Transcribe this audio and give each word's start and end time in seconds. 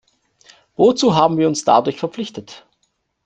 Wozu 0.77 1.13
haben 1.15 1.37
wir 1.37 1.47
uns 1.47 1.63
dadurch 1.63 1.99
verpflichtet? 1.99 2.65